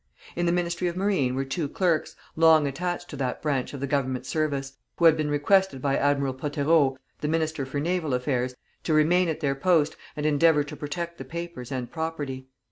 [0.35, 3.85] In the Ministry of Marine were two clerks, long attached to that branch of the
[3.85, 8.95] Government service, who had been requested by Admiral Pothereau, the Minister for Naval Affairs, to
[8.95, 12.47] remain at their post and endeavor to protect the papers and property.